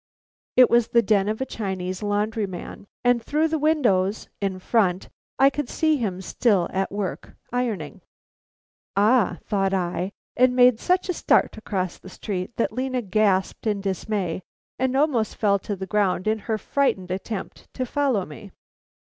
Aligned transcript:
It 0.57 0.67
was 0.71 0.87
the 0.87 1.03
den 1.03 1.29
of 1.29 1.41
a 1.41 1.45
Chinese 1.45 2.01
laundryman, 2.01 2.87
and 3.03 3.21
through 3.21 3.47
the 3.49 3.59
windows 3.59 4.29
in 4.41 4.57
front 4.57 5.09
I 5.37 5.51
could 5.51 5.69
see 5.69 5.97
him 5.97 6.21
still 6.21 6.67
at 6.73 6.91
work, 6.91 7.35
ironing. 7.53 8.01
"Ah!" 8.97 9.37
thought 9.43 9.75
I, 9.75 10.11
and 10.35 10.55
made 10.55 10.79
such 10.79 11.07
a 11.07 11.13
start 11.13 11.55
across 11.55 11.99
the 11.99 12.09
street 12.09 12.55
that 12.55 12.71
Lena 12.73 13.03
gasped 13.03 13.67
in 13.67 13.79
dismay 13.79 14.41
and 14.79 14.95
almost 14.97 15.35
fell 15.35 15.59
to 15.59 15.75
the 15.75 15.85
ground 15.85 16.27
in 16.27 16.39
her 16.49 16.57
frightened 16.57 17.11
attempt 17.11 17.71
to 17.75 17.85
follow 17.85 18.25
me. 18.25 18.51